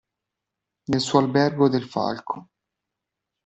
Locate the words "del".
1.69-1.83